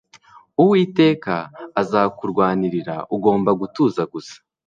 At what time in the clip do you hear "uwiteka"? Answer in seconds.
0.61-1.35